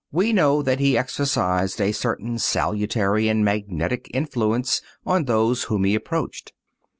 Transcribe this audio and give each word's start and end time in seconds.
We 0.11 0.33
know 0.33 0.63
that 0.63 0.79
He 0.79 0.97
exercised 0.97 1.79
a 1.79 1.91
certain 1.91 2.39
salutary 2.39 3.27
and 3.27 3.45
magnetic 3.45 4.09
influence 4.15 4.81
on 5.05 5.25
those 5.25 5.65
whom 5.65 5.83
He 5.83 5.93
approached. 5.93 6.53